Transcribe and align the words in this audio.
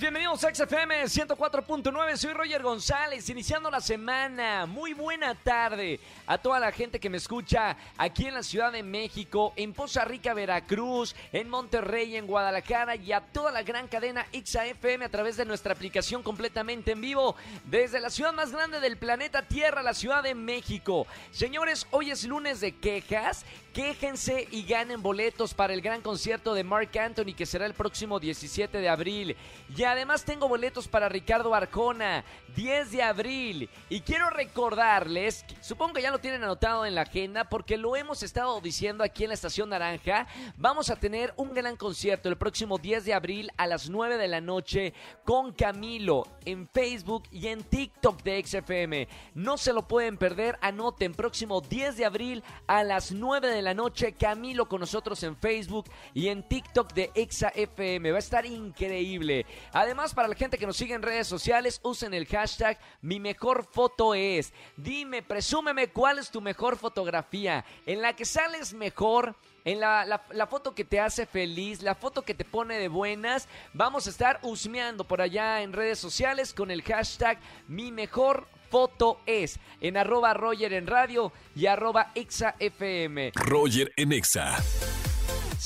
Bienvenidos 0.00 0.44
a 0.44 0.54
XFM 0.54 1.04
104.9, 1.04 2.16
soy 2.16 2.32
Roger 2.34 2.62
González, 2.62 3.30
iniciando 3.30 3.70
la 3.70 3.80
semana. 3.80 4.66
Muy 4.66 4.92
buena 4.92 5.34
tarde 5.34 6.00
a 6.26 6.36
toda 6.36 6.60
la 6.60 6.70
gente 6.70 7.00
que 7.00 7.08
me 7.08 7.16
escucha 7.16 7.76
aquí 7.96 8.26
en 8.26 8.34
la 8.34 8.42
Ciudad 8.42 8.72
de 8.72 8.82
México, 8.82 9.54
en 9.56 9.72
Poza 9.72 10.04
Rica, 10.04 10.34
Veracruz, 10.34 11.14
en 11.32 11.48
Monterrey, 11.48 12.16
en 12.16 12.26
Guadalajara 12.26 12.96
y 12.96 13.12
a 13.12 13.20
toda 13.20 13.50
la 13.50 13.62
gran 13.62 13.88
cadena 13.88 14.26
XFM 14.32 15.06
a 15.06 15.08
través 15.08 15.38
de 15.38 15.46
nuestra 15.46 15.72
aplicación 15.72 16.22
completamente 16.22 16.92
en 16.92 17.00
vivo 17.00 17.36
desde 17.64 18.00
la 18.00 18.10
ciudad 18.10 18.34
más 18.34 18.52
grande 18.52 18.80
del 18.80 18.98
planeta 18.98 19.42
Tierra, 19.42 19.82
la 19.82 19.94
Ciudad 19.94 20.22
de 20.22 20.34
México. 20.34 21.06
Señores, 21.30 21.86
hoy 21.90 22.10
es 22.10 22.24
lunes 22.24 22.60
de 22.60 22.72
quejas. 22.72 23.46
Quéjense 23.72 24.48
y 24.50 24.62
ganen 24.62 25.02
boletos 25.02 25.52
para 25.52 25.74
el 25.74 25.82
gran 25.82 26.00
concierto 26.00 26.54
de 26.54 26.64
Mark 26.64 26.98
Anthony 26.98 27.34
que 27.36 27.44
será 27.44 27.66
el 27.66 27.74
próximo 27.74 28.18
17 28.18 28.78
de 28.78 28.88
abril. 28.88 29.36
Y 29.76 29.85
además 29.86 30.24
tengo 30.24 30.48
boletos 30.48 30.88
para 30.88 31.08
Ricardo 31.08 31.54
Arcona, 31.54 32.24
10 32.54 32.90
de 32.90 33.02
abril. 33.02 33.70
Y 33.88 34.00
quiero 34.00 34.30
recordarles, 34.30 35.44
supongo 35.60 35.94
que 35.94 36.02
ya 36.02 36.10
lo 36.10 36.18
tienen 36.18 36.42
anotado 36.42 36.86
en 36.86 36.94
la 36.94 37.02
agenda 37.02 37.48
porque 37.48 37.76
lo 37.76 37.96
hemos 37.96 38.22
estado 38.22 38.60
diciendo 38.60 39.04
aquí 39.04 39.24
en 39.24 39.28
la 39.28 39.34
Estación 39.34 39.70
Naranja. 39.70 40.26
Vamos 40.56 40.90
a 40.90 40.96
tener 40.96 41.32
un 41.36 41.54
gran 41.54 41.76
concierto 41.76 42.28
el 42.28 42.36
próximo 42.36 42.78
10 42.78 43.04
de 43.04 43.14
abril 43.14 43.50
a 43.56 43.66
las 43.66 43.88
9 43.88 44.16
de 44.16 44.28
la 44.28 44.40
noche 44.40 44.94
con 45.24 45.52
Camilo 45.52 46.26
en 46.44 46.68
Facebook 46.68 47.24
y 47.30 47.48
en 47.48 47.62
TikTok 47.62 48.22
de 48.22 48.44
XFM. 48.44 49.08
No 49.34 49.58
se 49.58 49.72
lo 49.72 49.86
pueden 49.86 50.16
perder, 50.16 50.58
anoten, 50.60 51.14
próximo 51.14 51.60
10 51.60 51.96
de 51.96 52.04
abril 52.04 52.42
a 52.66 52.84
las 52.84 53.12
9 53.12 53.48
de 53.48 53.62
la 53.62 53.74
noche 53.74 54.12
Camilo 54.12 54.68
con 54.68 54.80
nosotros 54.80 55.22
en 55.22 55.36
Facebook 55.36 55.86
y 56.14 56.28
en 56.28 56.42
TikTok 56.42 56.92
de 56.92 57.10
XFM. 57.28 58.10
Va 58.10 58.16
a 58.16 58.20
estar 58.20 58.46
increíble. 58.46 59.46
Además, 59.76 60.14
para 60.14 60.26
la 60.26 60.34
gente 60.34 60.56
que 60.56 60.66
nos 60.66 60.78
sigue 60.78 60.94
en 60.94 61.02
redes 61.02 61.26
sociales, 61.26 61.80
usen 61.82 62.14
el 62.14 62.26
hashtag 62.26 62.78
mi 63.02 63.20
mejor 63.20 63.68
foto 63.70 64.14
es. 64.14 64.54
Dime, 64.74 65.22
presúmeme 65.22 65.88
cuál 65.88 66.18
es 66.18 66.30
tu 66.30 66.40
mejor 66.40 66.78
fotografía 66.78 67.62
en 67.84 68.00
la 68.00 68.16
que 68.16 68.24
sales 68.24 68.72
mejor 68.72 69.36
en 69.66 69.80
la, 69.80 70.46
foto 70.48 70.74
que 70.74 70.86
te 70.86 70.98
hace 70.98 71.26
feliz, 71.26 71.82
la 71.82 71.94
foto 71.94 72.22
que 72.22 72.32
te 72.32 72.46
pone 72.46 72.78
de 72.78 72.88
buenas. 72.88 73.48
Vamos 73.74 74.06
a 74.06 74.10
estar 74.10 74.38
husmeando 74.40 75.04
por 75.04 75.20
allá 75.20 75.60
en 75.60 75.74
redes 75.74 75.98
sociales 75.98 76.54
con 76.54 76.70
el 76.70 76.82
hashtag 76.82 77.38
mi 77.68 77.92
mejor 77.92 78.48
foto 78.70 79.20
es 79.26 79.60
en 79.82 79.98
arroba 79.98 80.32
Roger 80.32 80.72
en 80.72 80.86
radio 80.86 81.32
y 81.54 81.66
arroba 81.66 82.12
ExaFM. 82.14 83.32
Roger 83.34 83.92
en 83.98 84.12
Exa. 84.12 84.56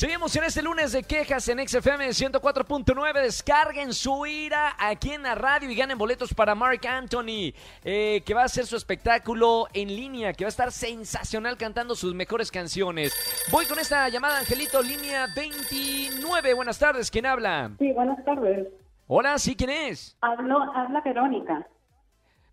Seguimos 0.01 0.34
en 0.34 0.45
este 0.45 0.62
lunes 0.62 0.93
de 0.93 1.03
quejas 1.03 1.47
en 1.51 1.59
XFM 1.59 2.09
104.9. 2.09 3.20
Descarguen 3.20 3.93
su 3.93 4.25
ira 4.25 4.75
aquí 4.79 5.12
en 5.12 5.23
la 5.23 5.34
radio 5.34 5.69
y 5.69 5.75
ganen 5.75 5.98
boletos 5.98 6.33
para 6.33 6.55
Mark 6.55 6.81
Anthony, 6.89 7.53
eh, 7.84 8.23
que 8.25 8.33
va 8.33 8.41
a 8.41 8.45
hacer 8.47 8.65
su 8.65 8.77
espectáculo 8.77 9.67
en 9.75 9.89
línea, 9.89 10.33
que 10.33 10.45
va 10.45 10.48
a 10.48 10.56
estar 10.56 10.73
sensacional 10.73 11.59
cantando 11.59 11.95
sus 11.95 12.15
mejores 12.15 12.51
canciones. 12.51 13.12
Voy 13.53 13.67
con 13.67 13.78
esta 13.78 14.09
llamada, 14.09 14.39
Angelito, 14.39 14.81
línea 14.81 15.27
29. 15.37 16.55
Buenas 16.55 16.78
tardes, 16.78 17.11
¿quién 17.11 17.27
habla? 17.27 17.71
Sí, 17.78 17.93
buenas 17.93 18.25
tardes. 18.25 18.69
Hola, 19.06 19.37
¿sí 19.37 19.55
quién 19.55 19.69
es? 19.69 20.17
Hablo, 20.23 20.62
habla 20.75 21.03
Verónica. 21.03 21.67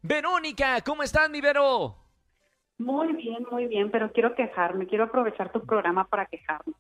Verónica, 0.02 0.82
¿cómo 0.82 1.02
estás, 1.02 1.30
mi 1.30 1.40
Vero? 1.40 1.96
Muy 2.78 3.14
bien, 3.14 3.48
muy 3.50 3.68
bien, 3.68 3.90
pero 3.90 4.12
quiero 4.12 4.36
quejarme, 4.36 4.86
quiero 4.86 5.06
aprovechar 5.06 5.50
tu 5.54 5.66
programa 5.66 6.04
para 6.04 6.26
quejarme. 6.26 6.74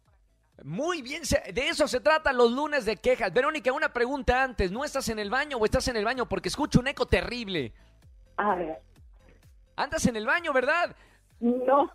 Muy 0.63 1.01
bien, 1.03 1.21
de 1.53 1.67
eso 1.69 1.87
se 1.87 1.99
trata 1.99 2.33
los 2.33 2.51
lunes 2.51 2.83
de 2.85 2.97
quejas. 2.97 3.31
Verónica, 3.31 3.71
una 3.71 3.93
pregunta 3.93 4.41
antes. 4.43 4.71
¿No 4.71 4.83
estás 4.83 5.07
en 5.09 5.19
el 5.19 5.29
baño 5.29 5.57
o 5.57 5.65
estás 5.65 5.87
en 5.87 5.97
el 5.97 6.05
baño? 6.05 6.27
Porque 6.27 6.49
escucho 6.49 6.79
un 6.79 6.87
eco 6.87 7.05
terrible. 7.05 7.73
A 8.37 8.55
ver, 8.55 8.79
Andas 9.75 10.05
en 10.07 10.15
el 10.15 10.25
baño, 10.25 10.51
¿verdad? 10.53 10.95
no, 11.39 11.91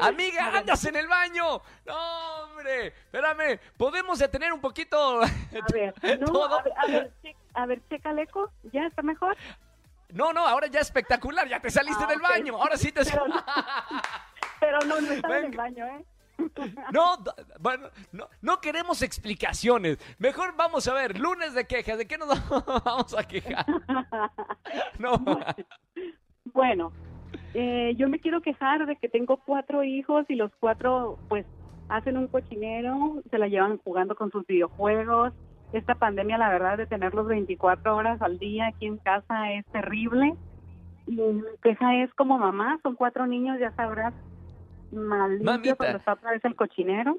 Amiga, 0.00 0.58
andas 0.58 0.84
en 0.84 0.96
el 0.96 1.06
baño. 1.08 1.62
No, 1.86 2.42
hombre. 2.42 2.88
Espérame, 2.88 3.58
¿podemos 3.78 4.18
detener 4.18 4.52
un 4.52 4.60
poquito 4.60 5.22
a 5.22 5.26
ver, 5.72 5.94
no, 6.20 6.26
todo? 6.26 6.58
a 6.58 6.62
ver, 6.62 6.72
a 6.76 6.86
ver, 6.86 7.12
che- 7.22 7.36
a 7.54 7.64
ver, 7.66 7.80
checa 7.88 8.10
el 8.10 8.18
eco, 8.18 8.50
¿ya 8.72 8.86
está 8.86 9.00
mejor? 9.02 9.36
No, 10.10 10.32
no, 10.34 10.46
ahora 10.46 10.66
ya 10.66 10.80
espectacular. 10.80 11.48
Ya 11.48 11.60
te 11.60 11.70
saliste 11.70 12.04
Ah, 12.04 12.08
del 12.08 12.20
baño. 12.20 12.56
Ahora 12.60 12.76
sí 12.76 12.92
te... 12.92 13.04
Pero 13.04 13.26
no, 13.26 13.44
pero 14.60 14.78
no, 14.80 15.00
no 15.00 15.12
estaba 15.12 15.38
en 15.38 15.44
el 15.46 15.56
baño, 15.56 15.86
¿eh? 15.86 16.04
No, 16.92 17.16
bueno, 17.60 17.88
no, 18.12 18.28
no 18.42 18.60
queremos 18.60 19.02
explicaciones. 19.02 19.98
Mejor 20.18 20.54
vamos 20.56 20.86
a 20.88 20.94
ver, 20.94 21.18
lunes 21.18 21.54
de 21.54 21.66
quejas. 21.66 21.98
¿De 21.98 22.06
qué 22.06 22.18
nos 22.18 22.28
vamos 22.84 23.14
a 23.16 23.24
quejar? 23.24 23.66
No. 24.98 25.22
Bueno, 26.52 26.92
eh, 27.54 27.94
yo 27.96 28.08
me 28.08 28.18
quiero 28.18 28.40
quejar 28.40 28.86
de 28.86 28.96
que 28.96 29.08
tengo 29.08 29.38
cuatro 29.38 29.84
hijos 29.84 30.24
y 30.28 30.34
los 30.34 30.50
cuatro, 30.58 31.18
pues, 31.28 31.46
hacen 31.88 32.16
un 32.16 32.28
cochinero, 32.28 33.22
se 33.30 33.38
la 33.38 33.48
llevan 33.48 33.78
jugando 33.78 34.14
con 34.14 34.30
sus 34.30 34.46
videojuegos. 34.46 35.32
Esta 35.72 35.94
pandemia, 35.94 36.38
la 36.38 36.48
verdad, 36.48 36.78
de 36.78 36.86
tenerlos 36.86 37.26
24 37.26 37.96
horas 37.96 38.22
al 38.22 38.38
día 38.38 38.68
aquí 38.68 38.86
en 38.86 38.98
casa 38.98 39.52
es 39.52 39.64
terrible. 39.66 40.34
Y 41.06 41.16
mi 41.16 41.42
queja 41.62 42.02
es 42.02 42.12
como 42.14 42.38
mamá, 42.38 42.78
son 42.82 42.96
cuatro 42.96 43.26
niños, 43.26 43.58
ya 43.60 43.70
sabrás, 43.72 44.14
limpio 44.90 45.44
Mamita. 45.44 45.76
cuando 45.76 45.98
está 45.98 46.12
otra 46.14 46.30
vez 46.32 46.44
el 46.44 46.54
cochinero. 46.56 47.18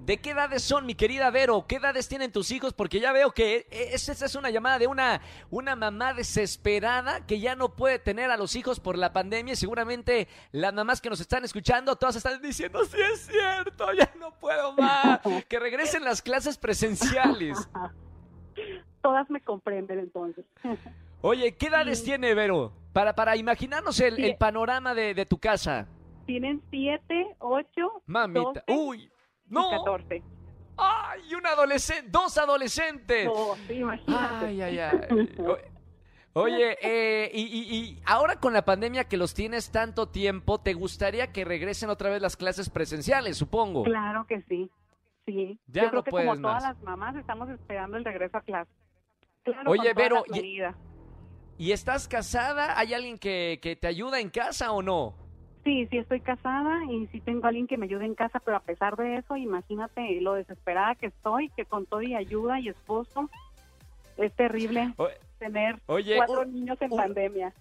¿De 0.00 0.18
qué 0.18 0.30
edades 0.30 0.62
son, 0.62 0.86
mi 0.86 0.94
querida 0.94 1.30
Vero? 1.30 1.64
¿Qué 1.66 1.76
edades 1.76 2.06
tienen 2.08 2.30
tus 2.30 2.52
hijos? 2.52 2.72
Porque 2.72 3.00
ya 3.00 3.10
veo 3.10 3.32
que 3.32 3.66
e- 3.72 3.88
esa 3.92 4.12
esa 4.12 4.26
es 4.26 4.36
una 4.36 4.50
llamada 4.50 4.78
de 4.78 4.86
una, 4.86 5.20
una 5.50 5.74
mamá 5.74 6.14
desesperada 6.14 7.26
que 7.26 7.40
ya 7.40 7.56
no 7.56 7.74
puede 7.74 7.98
tener 7.98 8.30
a 8.30 8.36
los 8.36 8.54
hijos 8.54 8.78
por 8.78 8.96
la 8.96 9.12
pandemia. 9.12 9.54
Y 9.54 9.56
seguramente 9.56 10.28
las 10.52 10.72
mamás 10.72 11.00
que 11.00 11.10
nos 11.10 11.20
están 11.20 11.44
escuchando, 11.44 11.96
todas 11.96 12.14
están 12.14 12.40
diciendo, 12.40 12.84
sí 12.84 12.98
es 13.12 13.26
cierto, 13.26 13.92
ya 13.94 14.08
no 14.20 14.30
puedo 14.38 14.74
más. 14.74 15.20
Que 15.48 15.58
regresen 15.58 16.04
las 16.04 16.22
clases 16.22 16.56
presenciales. 16.56 17.58
Todas 19.02 19.28
me 19.28 19.40
comprenden 19.40 19.98
entonces. 19.98 20.44
Oye, 21.20 21.56
¿qué 21.56 21.66
edades 21.66 22.04
tiene 22.04 22.34
Vero? 22.34 22.72
Para, 22.92 23.14
para 23.14 23.36
imaginarnos 23.36 23.98
el, 24.00 24.16
Sí. 24.16 24.24
el 24.24 24.36
panorama 24.36 24.94
de, 24.94 25.14
de 25.14 25.26
tu 25.26 25.38
casa. 25.38 25.86
Tienen 26.26 26.62
siete, 26.70 27.34
ocho, 27.38 28.02
Mamita. 28.06 28.40
12 28.40 28.64
Uy, 28.68 29.02
y 29.04 29.10
no. 29.48 29.70
14. 29.70 30.22
¡Ay, 30.78 31.34
un 31.34 31.46
adolescente! 31.46 32.10
¡Dos 32.10 32.36
adolescentes! 32.36 33.26
No, 33.26 33.54
sí, 33.66 33.74
imagínate. 33.74 34.46
Ay, 34.46 34.60
ay, 34.60 34.78
ay. 34.78 35.00
Oye, 36.34 36.76
eh, 36.82 37.30
y, 37.32 37.40
y- 37.44 37.76
y 37.78 38.02
ahora 38.04 38.36
con 38.38 38.52
la 38.52 38.62
pandemia 38.66 39.04
que 39.04 39.16
los 39.16 39.32
tienes 39.32 39.70
tanto 39.70 40.08
tiempo, 40.10 40.60
¿te 40.60 40.74
gustaría 40.74 41.32
que 41.32 41.46
regresen 41.46 41.88
otra 41.88 42.10
vez 42.10 42.20
las 42.20 42.36
clases 42.36 42.68
presenciales, 42.68 43.38
supongo? 43.38 43.84
Claro 43.84 44.26
que 44.26 44.42
sí, 44.42 44.70
sí. 45.24 45.58
Ya 45.68 45.84
Yo 45.84 45.88
creo 45.88 46.00
no 46.00 46.04
que 46.04 46.10
puedes 46.10 46.28
como 46.28 46.42
todas 46.42 46.62
más. 46.62 46.74
las 46.74 46.82
mamás 46.82 47.16
estamos 47.16 47.48
esperando 47.48 47.96
el 47.96 48.04
regreso 48.04 48.36
a 48.36 48.42
clase. 48.42 48.70
Claro, 49.44 49.70
Oye, 49.70 49.94
todas 49.94 49.96
Vero, 49.96 50.24
y-. 50.34 50.60
¿Y 51.56 51.72
estás 51.72 52.06
casada? 52.06 52.78
¿Hay 52.78 52.92
alguien 52.92 53.16
que, 53.18 53.58
que 53.62 53.74
te 53.74 53.86
ayuda 53.86 54.20
en 54.20 54.28
casa 54.28 54.72
o 54.72 54.82
no? 54.82 55.14
Sí, 55.66 55.84
sí 55.90 55.98
estoy 55.98 56.20
casada 56.20 56.84
y 56.88 57.08
sí 57.08 57.18
tengo 57.22 57.48
alguien 57.48 57.66
que 57.66 57.76
me 57.76 57.86
ayude 57.86 58.04
en 58.04 58.14
casa, 58.14 58.38
pero 58.38 58.56
a 58.56 58.60
pesar 58.60 58.94
de 58.94 59.16
eso, 59.16 59.36
imagínate 59.36 60.20
lo 60.20 60.34
desesperada 60.34 60.94
que 60.94 61.06
estoy, 61.06 61.48
que 61.50 61.64
con 61.64 61.86
todo 61.86 62.02
y 62.02 62.14
ayuda 62.14 62.60
y 62.60 62.68
esposo, 62.68 63.28
es 64.16 64.32
terrible 64.34 64.94
O- 64.96 65.08
tener 65.40 65.80
Oye, 65.86 66.14
cuatro 66.14 66.44
niños 66.44 66.80
en 66.80 66.90
pandemia. 66.90 67.52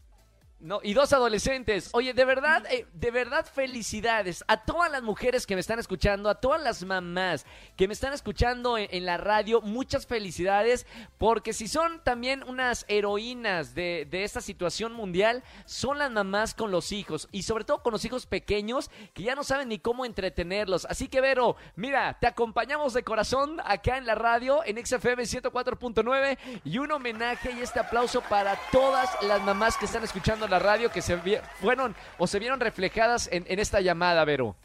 No, 0.60 0.80
y 0.82 0.94
dos 0.94 1.12
adolescentes. 1.12 1.90
Oye, 1.92 2.14
de 2.14 2.24
verdad, 2.26 2.66
eh, 2.72 2.88
de 2.94 3.12
verdad 3.12 3.46
felicidades 3.46 4.44
a 4.48 4.64
todas 4.64 4.90
las 4.90 5.04
mujeres 5.04 5.46
que 5.46 5.54
me 5.54 5.60
están 5.60 5.80
escuchando, 5.80 6.30
a 6.30 6.40
todas 6.40 6.62
las 6.62 6.84
mamás 6.84 7.46
que 7.76 7.88
me 7.88 7.94
están 7.94 8.14
escuchando 8.14 8.78
en, 8.78 8.88
en 8.90 9.06
la 9.06 9.18
radio. 9.18 9.62
Muchas 9.62 10.08
felicidades, 10.08 10.88
porque 11.18 11.52
si 11.52 11.68
son 11.68 12.02
también 12.04 12.42
unas 12.44 12.86
heroínas 12.88 13.76
de, 13.76 14.08
de 14.10 14.24
esta 14.24 14.40
situación 14.40 14.94
mundial, 14.94 15.44
son 15.66 16.00
las 16.00 16.10
mamás 16.10 16.54
con 16.54 16.72
los 16.72 16.94
hijos 16.94 17.28
y 17.32 17.44
sobre 17.44 17.66
todo 17.66 17.84
con 17.84 17.92
los 17.92 18.06
hijos 18.06 18.26
pequeños 18.26 18.90
que 19.14 19.24
ya 19.24 19.36
no 19.36 19.44
saben 19.44 19.68
ni 19.70 19.78
cómo 19.78 20.06
entretenerlos. 20.06 20.86
Así 20.86 21.10
que, 21.10 21.20
Vero, 21.20 21.58
mira, 21.76 22.18
te 22.20 22.28
acompañamos 22.28 22.94
de 22.94 23.04
corazón 23.04 23.62
acá 23.66 23.98
en 23.98 24.06
la 24.06 24.16
radio, 24.16 24.64
en 24.66 24.84
XFM 24.84 25.24
104.9 25.24 26.38
y 26.64 26.78
un 26.78 26.92
homenaje 26.92 27.52
y 27.52 27.60
este 27.60 27.80
aplauso 27.80 28.22
para 28.22 28.58
todas 28.72 29.10
las 29.22 29.42
mamás 29.42 29.78
que 29.78 29.86
están 29.86 30.04
escuchando 30.04 30.45
la 30.48 30.60
radio 30.60 30.92
que 30.92 31.02
se 31.02 31.18
fueron 31.62 31.96
o 32.18 32.28
se 32.28 32.40
vieron 32.40 32.60
reflejadas 32.60 33.30
en, 33.32 33.46
en 33.48 33.60
esta 33.60 33.82
llamada, 33.82 34.24
Vero. 34.26 34.56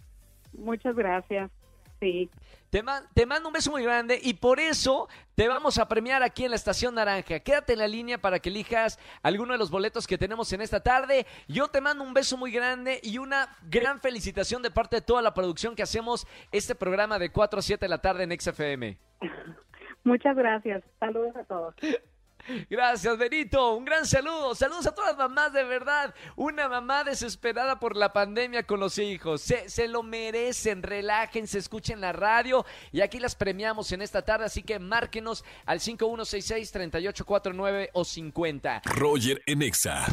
Muchas 0.52 0.94
gracias. 0.94 1.50
Sí. 2.00 2.30
Te, 2.70 2.84
te, 3.14 3.26
mando 3.26 3.48
un 3.48 3.52
beso 3.52 3.70
muy 3.72 3.82
grande 3.82 4.18
y 4.22 4.34
por 4.34 4.60
eso 4.60 5.08
te 5.34 5.48
vamos 5.48 5.78
a 5.78 5.88
premiar 5.88 6.22
aquí 6.22 6.44
en 6.44 6.50
la 6.50 6.56
Estación 6.56 6.94
Naranja. 6.94 7.40
Quédate 7.40 7.72
en 7.72 7.80
la 7.80 7.88
línea 7.88 8.18
para 8.18 8.38
que 8.38 8.48
elijas 8.48 8.98
alguno 9.22 9.52
de 9.52 9.58
los 9.58 9.70
boletos 9.70 10.06
que 10.06 10.16
tenemos 10.16 10.52
en 10.52 10.60
esta 10.60 10.80
tarde. 10.80 11.26
Yo 11.48 11.68
te 11.68 11.80
mando 11.80 12.04
un 12.04 12.14
beso 12.14 12.36
muy 12.36 12.52
grande 12.52 13.00
y 13.02 13.18
una 13.18 13.56
gran 13.68 14.00
felicitación 14.00 14.62
de 14.62 14.70
parte 14.70 14.96
de 14.96 15.02
toda 15.02 15.20
la 15.20 15.34
producción 15.34 15.74
que 15.74 15.82
hacemos 15.82 16.26
este 16.52 16.76
programa 16.76 17.18
de 17.18 17.30
4 17.30 17.58
a 17.58 17.62
7 17.62 17.84
de 17.84 17.88
la 17.88 17.98
tarde 17.98 18.22
en 18.22 18.40
XFM. 18.40 18.96
Muchas 20.04 20.36
gracias. 20.36 20.82
Saludos 21.00 21.34
a 21.36 21.44
todos. 21.44 21.74
Gracias, 22.68 23.18
Benito. 23.18 23.74
Un 23.74 23.84
gran 23.84 24.06
saludo. 24.06 24.54
Saludos 24.54 24.86
a 24.86 24.94
todas 24.94 25.10
las 25.10 25.18
mamás, 25.18 25.52
de 25.52 25.64
verdad. 25.64 26.14
Una 26.36 26.68
mamá 26.68 27.04
desesperada 27.04 27.78
por 27.78 27.96
la 27.96 28.12
pandemia 28.12 28.64
con 28.64 28.80
los 28.80 28.98
hijos. 28.98 29.42
Se, 29.42 29.68
se 29.68 29.88
lo 29.88 30.02
merecen. 30.02 30.82
Relájense, 30.82 31.58
escuchen 31.58 32.00
la 32.00 32.12
radio. 32.12 32.64
Y 32.92 33.00
aquí 33.00 33.18
las 33.18 33.34
premiamos 33.34 33.92
en 33.92 34.02
esta 34.02 34.22
tarde. 34.22 34.46
Así 34.46 34.62
que 34.62 34.78
márquenos 34.78 35.44
al 35.66 35.80
5166-3849 35.80 37.90
o 37.92 38.04
50. 38.04 38.82
Roger 38.84 39.42
Enexa. 39.46 40.06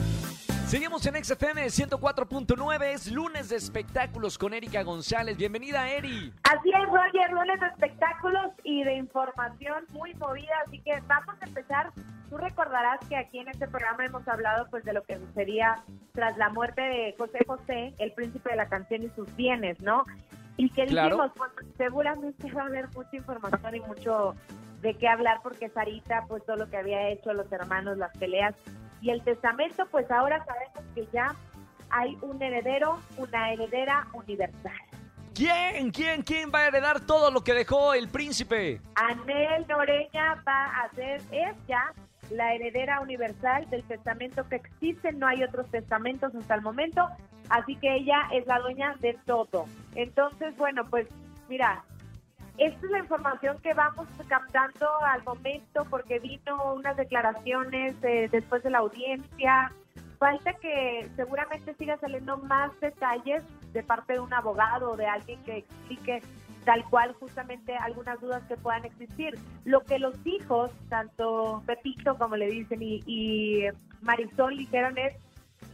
Seguimos 0.67 1.05
en 1.05 1.23
XFM 1.23 1.65
104.9, 1.67 2.83
es 2.93 3.09
lunes 3.09 3.47
de 3.47 3.55
espectáculos 3.55 4.37
con 4.37 4.53
Erika 4.53 4.83
González. 4.83 5.37
Bienvenida, 5.37 5.89
Eri. 5.89 6.33
Así 6.43 6.69
es, 6.69 6.89
Roger, 6.89 7.31
lunes 7.31 7.57
de 7.61 7.67
espectáculos 7.67 8.51
y 8.65 8.83
de 8.83 8.95
información 8.95 9.85
muy 9.91 10.13
movida, 10.15 10.51
así 10.65 10.79
que 10.79 11.01
vamos 11.07 11.35
a 11.39 11.45
empezar. 11.45 11.93
Tú 12.29 12.35
recordarás 12.35 12.99
que 13.07 13.15
aquí 13.15 13.39
en 13.39 13.47
este 13.47 13.65
programa 13.69 14.03
hemos 14.03 14.27
hablado 14.27 14.67
pues 14.69 14.83
de 14.83 14.91
lo 14.91 15.03
que 15.05 15.17
sucedía 15.17 15.81
tras 16.11 16.37
la 16.37 16.49
muerte 16.49 16.81
de 16.81 17.15
José 17.17 17.45
José, 17.47 17.93
el 17.97 18.11
príncipe 18.11 18.49
de 18.49 18.57
la 18.57 18.67
canción 18.67 19.03
y 19.03 19.09
sus 19.15 19.33
bienes, 19.37 19.79
¿no? 19.81 20.03
Y 20.57 20.69
que 20.71 20.85
dijimos, 20.85 21.31
pues 21.37 21.51
seguramente 21.77 22.51
va 22.51 22.63
a 22.63 22.65
haber 22.65 22.89
mucha 22.89 23.15
información 23.15 23.73
y 23.73 23.79
mucho 23.79 24.35
de 24.81 24.95
qué 24.95 25.07
hablar 25.07 25.39
porque 25.41 25.69
Sarita, 25.69 26.25
pues 26.27 26.45
todo 26.45 26.57
lo 26.57 26.69
que 26.69 26.75
había 26.75 27.07
hecho, 27.07 27.31
los 27.31 27.49
hermanos, 27.53 27.97
las 27.97 28.11
peleas, 28.17 28.53
y 29.01 29.09
el 29.09 29.21
testamento, 29.23 29.85
pues 29.91 30.09
ahora 30.11 30.43
sabemos 30.45 30.83
que 30.95 31.07
ya 31.13 31.35
hay 31.89 32.17
un 32.21 32.41
heredero, 32.41 32.99
una 33.17 33.51
heredera 33.51 34.07
universal. 34.13 34.73
¿Quién? 35.33 35.91
¿Quién? 35.91 36.23
¿Quién 36.23 36.51
va 36.53 36.59
a 36.59 36.67
heredar 36.67 36.99
todo 37.01 37.29
lo 37.29 37.43
que 37.43 37.53
dejó 37.53 37.93
el 37.93 38.09
príncipe? 38.09 38.81
Anel 38.95 39.67
Noreña 39.67 40.41
va 40.47 40.65
a 40.65 40.89
ser, 40.95 41.21
es 41.31 41.55
ya 41.67 41.93
la 42.31 42.55
heredera 42.55 42.99
universal 43.01 43.69
del 43.69 43.83
testamento 43.83 44.47
que 44.49 44.55
existe, 44.55 45.11
no 45.13 45.27
hay 45.27 45.43
otros 45.43 45.69
testamentos 45.69 46.33
hasta 46.33 46.55
el 46.55 46.61
momento, 46.61 47.07
así 47.49 47.75
que 47.75 47.95
ella 47.97 48.27
es 48.33 48.47
la 48.47 48.59
dueña 48.59 48.95
de 48.99 49.17
todo. 49.25 49.65
Entonces, 49.95 50.57
bueno, 50.57 50.85
pues 50.89 51.07
mira, 51.47 51.83
esta 52.57 52.85
es 52.85 52.91
la 52.91 52.99
información 52.99 53.59
que 53.61 53.73
vamos 53.73 54.07
captando 54.27 54.89
al 55.05 55.23
momento 55.23 55.85
porque 55.89 56.19
vino 56.19 56.73
unas 56.73 56.97
declaraciones 56.97 57.95
eh, 58.03 58.27
después 58.31 58.63
de 58.63 58.71
la 58.71 58.79
audiencia. 58.79 59.71
Falta 60.17 60.53
que 60.53 61.07
seguramente 61.15 61.75
siga 61.75 61.97
saliendo 61.97 62.37
más 62.37 62.71
detalles 62.79 63.43
de 63.73 63.83
parte 63.83 64.13
de 64.13 64.19
un 64.19 64.33
abogado 64.33 64.91
o 64.91 64.97
de 64.97 65.05
alguien 65.05 65.41
que 65.43 65.57
explique 65.57 66.21
tal 66.65 66.83
cual 66.89 67.13
justamente 67.13 67.77
algunas 67.77 68.19
dudas 68.19 68.41
que 68.47 68.57
puedan 68.57 68.83
existir. 68.85 69.37
Lo 69.63 69.81
que 69.83 69.99
los 69.99 70.15
hijos, 70.25 70.71
tanto 70.89 71.61
Pepito 71.67 72.17
como 72.17 72.35
le 72.35 72.47
dicen 72.47 72.81
y, 72.81 73.03
y 73.05 73.65
Marisol 74.01 74.57
dijeron 74.57 74.97
es, 74.97 75.15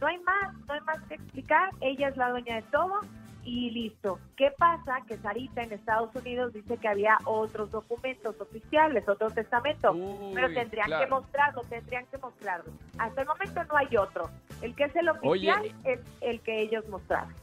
no 0.00 0.06
hay 0.06 0.18
más, 0.18 0.54
no 0.66 0.74
hay 0.74 0.80
más 0.82 1.00
que 1.08 1.14
explicar, 1.14 1.70
ella 1.80 2.08
es 2.08 2.16
la 2.16 2.30
dueña 2.30 2.56
de 2.56 2.62
todo, 2.62 3.00
y 3.44 3.70
listo. 3.70 4.18
¿Qué 4.36 4.50
pasa? 4.56 4.98
Que 5.06 5.16
Sarita 5.18 5.62
en 5.62 5.72
Estados 5.72 6.14
Unidos 6.14 6.52
dice 6.52 6.76
que 6.78 6.88
había 6.88 7.18
otros 7.24 7.70
documentos 7.70 8.40
oficiales, 8.40 9.08
otro 9.08 9.30
testamento, 9.30 9.96
pero 10.34 10.52
tendrían 10.52 10.88
que 10.88 11.06
mostrarlo, 11.06 11.62
tendrían 11.68 12.06
que 12.06 12.18
mostrarlo. 12.18 12.72
Hasta 12.98 13.20
el 13.22 13.26
momento 13.26 13.64
no 13.64 13.76
hay 13.76 13.96
otro. 13.96 14.30
El 14.62 14.74
que 14.74 14.84
es 14.84 14.96
el 14.96 15.08
oficial 15.08 15.64
es 15.84 16.00
el 16.20 16.40
que 16.40 16.62
ellos 16.62 16.88
mostraron. 16.88 17.34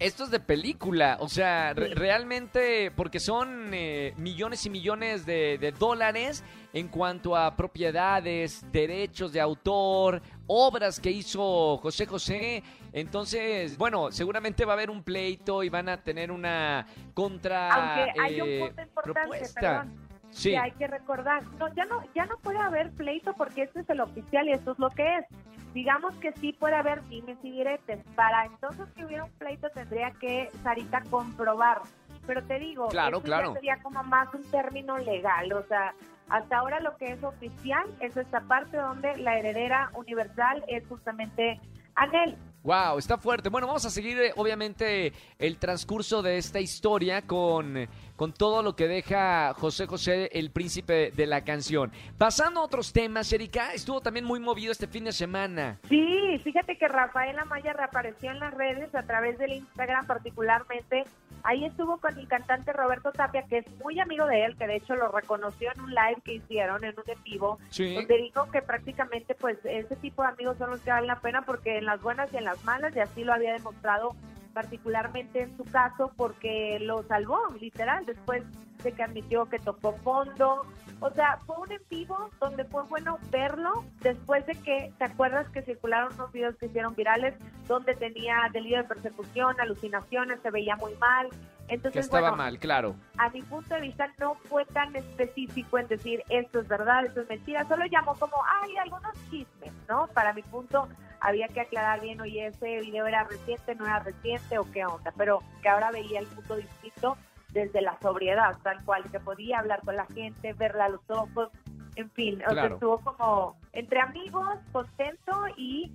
Esto 0.00 0.24
es 0.24 0.30
de 0.30 0.40
película, 0.40 1.18
o 1.20 1.28
sea, 1.28 1.74
realmente, 1.74 2.90
porque 2.90 3.20
son 3.20 3.68
eh, 3.74 4.14
millones 4.16 4.64
y 4.64 4.70
millones 4.70 5.26
de, 5.26 5.74
dólares 5.78 6.42
en 6.72 6.88
cuanto 6.88 7.36
a 7.36 7.54
propiedades, 7.54 8.64
derechos 8.72 9.34
de 9.34 9.42
autor, 9.42 10.22
obras 10.50 10.98
que 10.98 11.10
hizo 11.10 11.78
José 11.78 12.06
José. 12.06 12.62
Entonces, 12.92 13.78
bueno, 13.78 14.10
seguramente 14.10 14.64
va 14.64 14.72
a 14.72 14.74
haber 14.74 14.90
un 14.90 15.04
pleito 15.04 15.62
y 15.62 15.68
van 15.68 15.88
a 15.88 16.02
tener 16.02 16.32
una 16.32 16.86
contra 17.14 17.72
Aunque 17.72 18.20
hay 18.20 18.40
un 18.40 18.48
eh, 18.48 18.60
punto 18.66 18.82
importante, 18.82 19.42
Perdón, 19.54 20.08
sí. 20.30 20.50
que 20.50 20.58
hay 20.58 20.72
que 20.72 20.88
recordar. 20.88 21.44
No, 21.58 21.72
ya 21.74 21.84
no, 21.84 22.02
ya 22.16 22.26
no 22.26 22.36
puede 22.38 22.58
haber 22.58 22.90
pleito 22.90 23.32
porque 23.34 23.62
este 23.62 23.80
es 23.80 23.90
el 23.90 24.00
oficial 24.00 24.48
y 24.48 24.52
esto 24.52 24.72
es 24.72 24.78
lo 24.80 24.90
que 24.90 25.18
es 25.18 25.24
digamos 25.72 26.16
que 26.16 26.32
sí 26.32 26.52
puede 26.52 26.74
haber 26.74 27.06
dimes 27.08 27.38
y 27.44 27.52
diretes. 27.52 28.00
Para 28.16 28.44
entonces 28.44 28.86
que 28.96 29.04
hubiera 29.04 29.24
un 29.24 29.30
pleito 29.32 29.68
tendría 29.70 30.10
que 30.20 30.50
Sarita 30.64 31.02
comprobar. 31.10 31.82
Pero 32.30 32.44
te 32.44 32.60
digo, 32.60 32.86
claro, 32.86 33.20
claro. 33.20 33.54
sería 33.54 33.82
como 33.82 34.04
más 34.04 34.32
un 34.32 34.48
término 34.52 34.96
legal. 34.98 35.52
O 35.52 35.64
sea, 35.64 35.96
hasta 36.28 36.58
ahora 36.58 36.78
lo 36.78 36.96
que 36.96 37.06
es 37.06 37.24
oficial 37.24 37.84
es 37.98 38.16
esta 38.16 38.40
parte 38.42 38.76
donde 38.76 39.16
la 39.16 39.36
heredera 39.36 39.90
universal 39.96 40.62
es 40.68 40.86
justamente 40.86 41.60
Anel. 41.96 42.36
Wow, 42.62 42.98
está 42.98 43.18
fuerte. 43.18 43.48
Bueno, 43.48 43.66
vamos 43.66 43.84
a 43.84 43.90
seguir 43.90 44.16
eh, 44.20 44.32
obviamente 44.36 45.12
el 45.40 45.58
transcurso 45.58 46.22
de 46.22 46.38
esta 46.38 46.60
historia 46.60 47.22
con, 47.22 47.88
con 48.14 48.32
todo 48.32 48.62
lo 48.62 48.76
que 48.76 48.86
deja 48.86 49.52
José 49.54 49.86
José, 49.86 50.28
el 50.32 50.52
príncipe 50.52 51.10
de 51.10 51.26
la 51.26 51.42
canción. 51.42 51.90
Pasando 52.16 52.60
a 52.60 52.62
otros 52.62 52.92
temas, 52.92 53.32
Erika, 53.32 53.72
estuvo 53.72 54.00
también 54.00 54.24
muy 54.24 54.38
movido 54.38 54.70
este 54.70 54.86
fin 54.86 55.02
de 55.02 55.12
semana. 55.12 55.80
Sí, 55.88 56.38
fíjate 56.44 56.78
que 56.78 56.86
Rafael 56.86 57.36
Amaya 57.40 57.72
reapareció 57.72 58.30
en 58.30 58.38
las 58.38 58.54
redes 58.54 58.94
a 58.94 59.02
través 59.02 59.36
del 59.38 59.54
Instagram 59.54 60.06
particularmente 60.06 61.06
Ahí 61.42 61.64
estuvo 61.64 61.96
con 61.98 62.18
el 62.18 62.28
cantante 62.28 62.72
Roberto 62.72 63.12
Tapia, 63.12 63.44
que 63.48 63.58
es 63.58 63.66
muy 63.82 63.98
amigo 63.98 64.26
de 64.26 64.44
él, 64.44 64.56
que 64.56 64.66
de 64.66 64.76
hecho 64.76 64.94
lo 64.94 65.08
reconoció 65.08 65.72
en 65.74 65.80
un 65.80 65.90
live 65.90 66.18
que 66.24 66.34
hicieron, 66.34 66.84
en 66.84 66.94
un 66.96 67.04
en 67.06 67.22
vivo, 67.22 67.58
donde 67.76 68.16
dijo 68.18 68.50
que 68.50 68.62
prácticamente 68.62 69.34
pues 69.34 69.58
ese 69.64 69.96
tipo 69.96 70.22
de 70.22 70.28
amigos 70.28 70.58
son 70.58 70.70
los 70.70 70.80
que 70.80 70.90
valen 70.90 71.08
la 71.08 71.20
pena 71.20 71.42
porque 71.42 71.78
en 71.78 71.86
las 71.86 72.00
buenas 72.02 72.32
y 72.32 72.36
en 72.36 72.44
las 72.44 72.62
malas, 72.64 72.94
y 72.94 73.00
así 73.00 73.24
lo 73.24 73.32
había 73.32 73.52
demostrado 73.52 74.14
particularmente 74.52 75.42
en 75.42 75.56
su 75.56 75.64
caso 75.64 76.12
porque 76.16 76.78
lo 76.80 77.02
salvó, 77.04 77.40
literal, 77.60 78.04
después 78.06 78.44
de 78.82 78.92
que 78.92 79.02
admitió 79.02 79.46
que 79.46 79.58
tocó 79.58 79.92
fondo. 79.98 80.62
O 81.00 81.10
sea, 81.10 81.38
fue 81.46 81.56
un 81.58 81.72
en 81.72 81.82
vivo 81.88 82.30
donde 82.40 82.64
fue 82.64 82.82
bueno 82.84 83.18
verlo 83.30 83.84
después 84.00 84.44
de 84.46 84.54
que, 84.54 84.92
¿te 84.98 85.04
acuerdas 85.04 85.48
que 85.48 85.62
circularon 85.62 86.12
unos 86.14 86.32
videos 86.32 86.56
que 86.56 86.66
hicieron 86.66 86.94
virales 86.94 87.34
donde 87.66 87.94
tenía 87.94 88.36
delirio 88.52 88.78
de 88.78 88.84
persecución, 88.84 89.58
alucinaciones, 89.60 90.40
se 90.42 90.50
veía 90.50 90.76
muy 90.76 90.94
mal? 90.96 91.28
Entonces, 91.68 91.92
que 91.92 92.00
estaba 92.00 92.32
mal, 92.32 92.58
claro. 92.58 92.96
A 93.16 93.30
mi 93.30 93.42
punto 93.42 93.74
de 93.74 93.80
vista 93.80 94.12
no 94.18 94.34
fue 94.34 94.66
tan 94.66 94.94
específico 94.96 95.78
en 95.78 95.86
decir 95.86 96.22
esto 96.28 96.60
es 96.60 96.68
verdad, 96.68 97.06
esto 97.06 97.20
es 97.20 97.28
mentira, 97.28 97.66
solo 97.68 97.86
llamó 97.86 98.14
como, 98.16 98.36
hay 98.62 98.76
algunos 98.76 99.12
chismes, 99.30 99.72
¿no? 99.88 100.08
Para 100.08 100.32
mi 100.32 100.42
punto 100.42 100.88
había 101.20 101.48
que 101.48 101.60
aclarar 101.60 102.00
bien, 102.00 102.20
oye, 102.20 102.46
ese 102.46 102.80
video 102.80 103.06
era 103.06 103.24
reciente, 103.24 103.74
no 103.74 103.84
era 103.84 104.00
reciente 104.00 104.58
o 104.58 104.70
qué 104.70 104.84
onda, 104.84 105.12
pero 105.16 105.40
que 105.62 105.68
ahora 105.68 105.90
veía 105.90 106.20
el 106.20 106.26
punto 106.26 106.56
distinto 106.56 107.16
desde 107.52 107.82
la 107.82 107.98
sobriedad, 108.00 108.56
tal 108.62 108.82
cual, 108.84 109.04
que 109.10 109.20
podía 109.20 109.58
hablar 109.58 109.80
con 109.84 109.96
la 109.96 110.06
gente, 110.06 110.52
verla 110.54 110.86
a 110.86 110.88
los 110.88 111.02
ojos, 111.08 111.50
en 111.96 112.10
fin, 112.10 112.42
o 112.46 112.52
sea, 112.52 112.66
estuvo 112.66 113.00
como 113.00 113.56
entre 113.72 114.00
amigos, 114.00 114.58
contento 114.72 115.32
y 115.56 115.90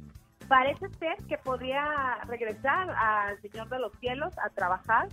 parece 0.48 0.90
ser 1.00 1.16
que 1.28 1.38
podría 1.38 2.18
regresar 2.28 2.90
al 2.92 3.42
Señor 3.42 3.70
de 3.70 3.80
los 3.80 3.92
Cielos 4.00 4.34
a 4.38 4.50
trabajar, 4.50 5.08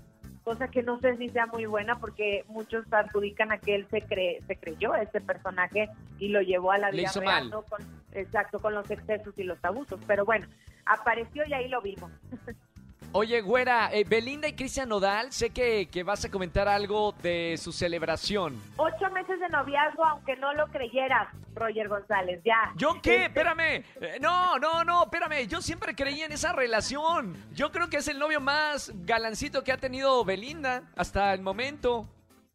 cosa 0.45 0.69
que 0.69 0.83
no 0.83 0.99
sé 0.99 1.16
si 1.16 1.28
sea 1.28 1.47
muy 1.47 1.66
buena 1.66 1.99
porque 1.99 2.45
muchos 2.49 2.85
adjudican 2.92 3.52
a 3.52 3.59
que 3.59 3.76
él 3.76 3.87
se 3.90 4.02
cree, 4.02 4.42
se 4.47 4.57
creyó 4.57 4.95
ese 4.97 5.21
personaje 5.21 5.88
y 6.19 6.28
lo 6.28 6.42
llevó 6.42 6.73
a 6.73 6.78
la 6.78 6.90
vida 6.90 7.11
real, 7.14 7.50
con, 7.50 7.81
exacto, 8.12 8.59
con 8.59 8.75
los 8.75 8.90
excesos 8.90 9.37
y 9.38 9.42
los 9.42 9.59
abusos, 9.64 10.00
pero 10.07 10.25
bueno, 10.25 10.47
apareció 10.87 11.45
y 11.47 11.52
ahí 11.52 11.69
lo 11.69 11.81
vimos. 11.81 12.11
Oye, 13.14 13.42
güera, 13.42 13.90
eh, 13.92 14.04
Belinda 14.04 14.49
y 14.49 14.54
Cristian 14.54 14.88
Nodal, 14.88 15.33
sé 15.33 15.50
que, 15.50 15.87
que, 15.92 16.02
vas 16.02 16.25
a 16.25 16.31
comentar 16.31 16.66
algo 16.66 17.12
de 17.23 17.59
su 17.59 17.71
celebración. 17.71 18.59
Ocho 18.78 19.11
meses 19.11 19.38
de 19.38 19.50
noviazgo, 19.50 20.02
aunque 20.02 20.35
no 20.37 20.54
lo 20.54 20.66
creyeras, 20.69 21.28
Roger 21.54 21.88
González, 21.88 22.40
ya. 22.42 22.73
¿Yo 22.76 23.02
qué? 23.02 23.16
Este 23.16 23.26
espérame. 23.26 23.85
Eh, 24.00 24.19
no, 24.19 24.59
no, 24.59 24.83
no, 24.83 25.02
espérame. 25.02 25.47
Yo 25.47 25.61
siempre 25.61 25.95
creí 25.95 26.23
en 26.23 26.33
esa 26.33 26.54
relación. 26.54 27.37
Yo 27.52 27.71
creo 27.71 27.90
que 27.90 27.99
es 27.99 28.09
el 28.09 28.19
novio 28.19 28.40
más 28.40 28.90
galancito 29.04 29.62
que 29.62 29.73
ha 29.73 29.76
tenido 29.76 30.25
Belinda 30.25 30.85
hasta 30.97 31.35
el 31.35 31.42
momento. 31.42 32.09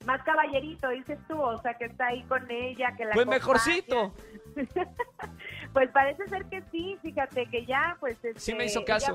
Más 0.08 0.24
caballerito, 0.24 0.88
dices 0.88 1.20
tú, 1.28 1.38
o 1.42 1.58
sea, 1.58 1.74
que 1.74 1.84
está 1.84 2.08
ahí 2.08 2.24
con 2.24 2.50
ella, 2.50 2.94
que 2.96 3.04
la 3.04 3.12
Pues 3.14 3.28
mejorcito. 3.28 4.14
pues 5.74 5.90
parece 5.92 6.26
ser 6.30 6.46
que 6.46 6.62
sí, 6.72 6.98
fíjate 7.02 7.46
que 7.48 7.66
ya, 7.66 7.98
pues... 8.00 8.18
sí 8.38 8.56
me 8.56 8.64
hizo 8.64 8.80
este, 8.80 8.92
caso 8.94 9.14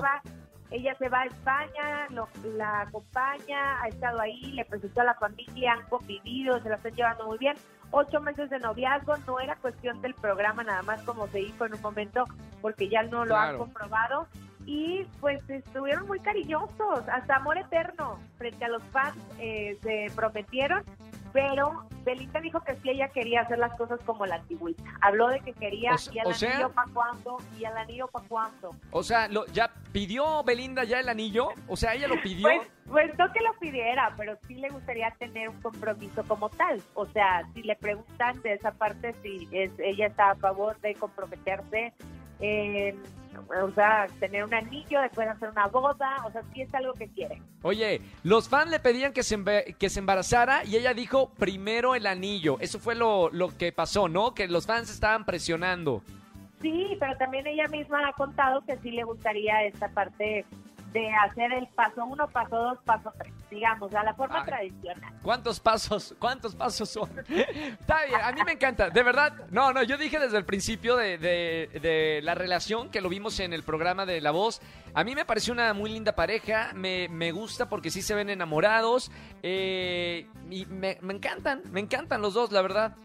Ella 0.69 0.93
se 0.99 1.09
va 1.09 1.21
a 1.21 1.25
España, 1.25 2.07
lo- 2.11 2.29
la 2.55 2.81
acompaña, 2.81 3.81
ha 3.81 3.87
estado 3.87 4.21
ahí, 4.21 4.51
le 4.51 4.65
presentó 4.65 5.01
a 5.01 5.05
la 5.05 5.15
familia, 5.15 5.73
han 5.73 5.89
convivido, 5.89 6.61
se 6.61 6.69
la 6.69 6.75
están 6.75 6.93
llevando 6.93 7.25
muy 7.25 7.39
bien. 7.39 7.55
Ocho 7.89 8.21
meses 8.21 8.51
de 8.51 8.59
noviazgo, 8.59 9.17
no 9.25 9.39
era 9.39 9.55
cuestión 9.55 9.99
del 10.03 10.13
programa, 10.13 10.63
nada 10.63 10.83
más 10.83 11.01
como 11.01 11.27
se 11.27 11.39
dijo 11.39 11.65
en 11.65 11.73
un 11.73 11.81
momento, 11.81 12.25
porque 12.61 12.87
ya 12.87 13.01
no 13.01 13.25
lo 13.25 13.35
han 13.35 13.57
comprobado. 13.57 14.27
Y 14.65 15.05
pues 15.19 15.47
estuvieron 15.49 16.07
muy 16.07 16.19
cariñosos, 16.19 17.07
hasta 17.11 17.35
amor 17.35 17.57
eterno, 17.57 18.19
frente 18.37 18.65
a 18.65 18.69
los 18.69 18.83
fans 18.85 19.17
eh, 19.39 19.77
se 19.81 20.07
prometieron, 20.15 20.83
pero 21.33 21.85
Belinda 22.05 22.39
dijo 22.41 22.61
que 22.61 22.75
sí, 22.75 22.89
ella 22.91 23.07
quería 23.09 23.41
hacer 23.41 23.57
las 23.57 23.73
cosas 23.77 23.99
como 24.05 24.25
la 24.25 24.35
antigüita. 24.35 24.83
Habló 25.01 25.27
de 25.29 25.39
que 25.39 25.53
quería, 25.53 25.93
O 25.95 26.13
y 26.13 26.19
al 26.19 26.27
o 26.27 26.33
sea- 26.33 26.51
anillo 26.53 26.69
pa' 26.71 26.85
cuándo, 26.93 27.37
y 27.59 27.65
al 27.65 27.77
anillo 27.77 28.07
pa' 28.07 28.21
cuándo. 28.27 28.75
O 28.91 29.03
sea, 29.03 29.27
lo, 29.27 29.45
¿ya 29.47 29.71
pidió 29.91 30.43
Belinda 30.43 30.83
ya 30.83 30.99
el 30.99 31.09
anillo? 31.09 31.49
O 31.67 31.75
sea, 31.75 31.93
¿ella 31.95 32.07
lo 32.07 32.21
pidió? 32.21 32.43
Pues, 32.43 32.61
pues 32.87 33.17
no 33.17 33.31
que 33.33 33.39
lo 33.41 33.53
pidiera, 33.59 34.13
pero 34.15 34.37
sí 34.47 34.55
le 34.55 34.69
gustaría 34.69 35.09
tener 35.17 35.49
un 35.49 35.59
compromiso 35.61 36.23
como 36.27 36.49
tal. 36.49 36.81
O 36.93 37.05
sea, 37.07 37.43
si 37.53 37.63
le 37.63 37.75
preguntan 37.75 38.41
de 38.43 38.53
esa 38.53 38.71
parte 38.71 39.13
si 39.23 39.47
es, 39.51 39.71
ella 39.79 40.07
está 40.07 40.31
a 40.31 40.35
favor 40.35 40.79
de 40.81 40.93
comprometerse, 40.95 41.93
eh, 42.43 42.95
o 43.61 43.71
sea, 43.71 44.07
tener 44.19 44.43
un 44.43 44.53
anillo, 44.53 45.01
después 45.01 45.27
hacer 45.27 45.49
una 45.49 45.67
boda, 45.67 46.17
o 46.25 46.31
sea, 46.31 46.41
sí 46.53 46.61
es 46.61 46.73
algo 46.73 46.93
que 46.93 47.07
quiere. 47.07 47.41
Oye, 47.61 48.01
los 48.23 48.49
fans 48.49 48.69
le 48.69 48.79
pedían 48.79 49.13
que 49.13 49.23
se, 49.23 49.75
que 49.79 49.89
se 49.89 49.99
embarazara 49.99 50.65
y 50.65 50.75
ella 50.75 50.93
dijo 50.93 51.29
primero 51.29 51.95
el 51.95 52.05
anillo. 52.05 52.57
Eso 52.59 52.79
fue 52.79 52.95
lo, 52.95 53.29
lo 53.29 53.55
que 53.57 53.71
pasó, 53.71 54.09
¿no? 54.09 54.33
Que 54.33 54.47
los 54.47 54.67
fans 54.67 54.89
estaban 54.89 55.25
presionando. 55.25 56.03
Sí, 56.61 56.97
pero 56.99 57.15
también 57.17 57.47
ella 57.47 57.67
misma 57.67 58.07
ha 58.07 58.13
contado 58.13 58.61
que 58.65 58.77
sí 58.77 58.91
le 58.91 59.03
gustaría 59.03 59.63
esta 59.63 59.89
parte 59.89 60.45
de 60.93 61.09
hacer 61.27 61.51
el 61.53 61.67
paso 61.69 62.05
uno, 62.05 62.27
paso 62.27 62.55
dos, 62.55 62.77
paso 62.85 63.11
tres, 63.19 63.33
digamos, 63.49 63.93
a 63.93 64.03
la 64.03 64.13
forma 64.13 64.39
Ay. 64.41 64.45
tradicional. 64.45 65.13
¿Cuántos 65.23 65.59
pasos? 65.59 66.15
¿Cuántos 66.19 66.55
pasos 66.55 66.89
son? 66.89 67.09
Está 67.29 68.05
bien, 68.05 68.21
a 68.21 68.31
mí 68.31 68.41
me 68.45 68.53
encanta, 68.53 68.89
de 68.89 69.03
verdad. 69.03 69.33
No, 69.51 69.73
no, 69.73 69.83
yo 69.83 69.97
dije 69.97 70.19
desde 70.19 70.37
el 70.37 70.45
principio 70.45 70.95
de, 70.95 71.17
de- 71.17 71.79
de 71.81 72.21
la 72.23 72.35
relación 72.35 72.89
que 72.91 73.01
lo 73.01 73.09
vimos 73.09 73.39
en 73.39 73.51
el 73.53 73.63
programa 73.63 74.05
de 74.05 74.21
La 74.21 74.31
Voz. 74.31 74.61
A 74.93 75.03
mí 75.03 75.15
me 75.15 75.25
pareció 75.25 75.53
una 75.53 75.73
muy 75.73 75.91
linda 75.91 76.13
pareja, 76.13 76.71
me, 76.75 77.09
me 77.09 77.31
gusta 77.31 77.67
porque 77.67 77.89
sí 77.89 78.01
se 78.01 78.13
ven 78.15 78.29
enamorados 78.29 79.11
eh, 79.41 80.27
y 80.49 80.65
me, 80.67 80.97
me 81.01 81.13
encantan, 81.13 81.61
me 81.71 81.79
encantan 81.79 82.21
los 82.21 82.33
dos, 82.33 82.51
la 82.51 82.61
verdad. 82.61 82.95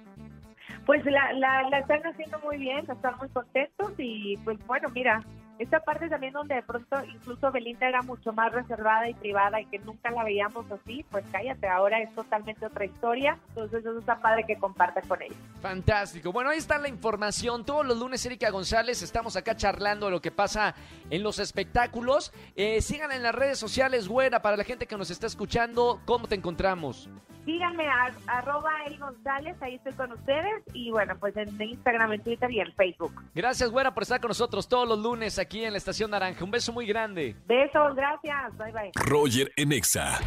Pues 0.87 1.05
la, 1.05 1.33
la, 1.35 1.69
la 1.69 1.79
están 1.81 2.01
haciendo 2.07 2.39
muy 2.41 2.57
bien, 2.59 2.79
están 2.91 3.17
muy 3.19 3.29
contentos 3.31 3.93
y 3.99 4.37
pues 4.39 4.59
bueno, 4.67 4.89
mira, 4.95 5.23
esta 5.59 5.81
parte 5.81 6.09
también 6.09 6.33
donde 6.33 6.55
de 6.55 6.63
pronto 6.63 6.97
incluso 7.05 7.51
Belinda 7.51 7.89
era 7.89 8.03
mucho 8.03 8.33
más 8.33 8.53
reservada 8.53 9.09
y 9.09 9.15
privada 9.15 9.61
y 9.61 9.67
que 9.67 9.79
nunca 9.81 10.11
la 10.11 10.25
veíamos 10.25 10.71
así, 10.71 11.05
pues 11.11 11.25
cállate, 11.33 11.69
ahora 11.69 12.01
es 12.01 12.15
totalmente 12.15 12.65
otra 12.65 12.85
historia, 12.85 13.39
entonces 13.49 13.81
eso 13.81 13.99
está 13.99 14.21
padre 14.21 14.45
que 14.47 14.57
compartan 14.57 15.07
con 15.09 15.21
ella. 15.23 15.35
Fantástico. 15.61 16.33
Bueno, 16.33 16.51
ahí 16.51 16.59
está 16.59 16.79
la 16.79 16.89
información. 16.89 17.65
Todos 17.65 17.85
los 17.85 17.99
lunes, 17.99 18.25
Erika 18.25 18.51
González, 18.51 19.03
estamos 19.03 19.37
acá 19.37 19.57
charlando 19.57 20.07
de 20.07 20.13
lo 20.13 20.21
que 20.21 20.31
pasa 20.31 20.75
en 21.11 21.23
los 21.23 21.39
espectáculos. 21.39 22.33
Eh, 22.55 22.81
síganla 22.81 23.17
en 23.17 23.23
las 23.23 23.35
redes 23.35 23.59
sociales, 23.59 24.09
güera, 24.09 24.41
para 24.43 24.57
la 24.57 24.65
gente 24.65 24.87
que 24.87 24.97
nos 24.97 25.11
está 25.11 25.27
escuchando. 25.27 26.01
¿Cómo 26.05 26.29
te 26.29 26.37
encontramos? 26.37 27.09
Síganme 27.49 27.89
a 27.89 28.13
arroba 28.27 28.71
El 28.85 28.99
González, 28.99 29.57
ahí 29.63 29.77
estoy 29.77 29.95
con 29.95 30.13
ustedes 30.13 30.63
y 30.75 30.91
bueno, 30.91 31.17
pues 31.19 31.35
en 31.35 31.59
Instagram, 31.59 32.13
en 32.13 32.23
Twitter 32.23 32.51
y 32.51 32.61
en 32.61 32.71
Facebook. 32.75 33.25
Gracias, 33.35 33.71
güera, 33.71 33.95
por 33.95 34.03
estar 34.03 34.21
con 34.21 34.29
nosotros 34.29 34.69
todos 34.69 34.87
los 34.87 34.99
lunes 34.99 35.39
aquí 35.39 35.65
en 35.65 35.73
la 35.73 35.79
Estación 35.79 36.11
Naranja. 36.11 36.45
Un 36.45 36.51
beso 36.51 36.75
muy 36.75 36.87
grande. 36.87 37.35
Besos, 37.47 37.97
gracias, 37.97 38.55
bye 38.59 38.71
bye. 38.71 38.91
Roger 38.97 39.51
en 39.57 39.73
Exa. 39.73 40.19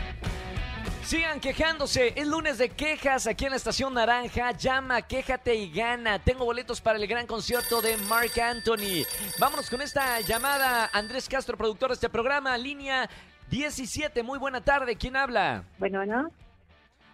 Sigan 1.03 1.39
quejándose. 1.39 2.11
Es 2.15 2.25
lunes 2.25 2.57
de 2.57 2.69
quejas 2.69 3.27
aquí 3.27 3.45
en 3.45 3.51
la 3.51 3.57
Estación 3.57 3.93
Naranja. 3.93 4.53
Llama, 4.53 5.03
quéjate 5.03 5.53
y 5.53 5.71
gana. 5.71 6.17
Tengo 6.17 6.43
boletos 6.43 6.81
para 6.81 6.97
el 6.97 7.05
gran 7.05 7.27
concierto 7.27 7.83
de 7.83 7.97
Mark 8.09 8.31
Anthony. 8.41 9.05
Vámonos 9.39 9.69
con 9.69 9.83
esta 9.83 10.21
llamada. 10.21 10.89
Andrés 10.91 11.29
Castro, 11.29 11.55
productor 11.55 11.89
de 11.89 11.93
este 11.93 12.09
programa. 12.09 12.57
Línea 12.57 13.07
17. 13.51 14.23
Muy 14.23 14.39
buena 14.39 14.61
tarde. 14.61 14.95
¿Quién 14.95 15.15
habla? 15.15 15.65
Bueno, 15.77 16.03
¿no? 16.03 16.27